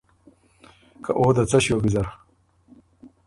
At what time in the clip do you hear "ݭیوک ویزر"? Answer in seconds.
1.63-2.07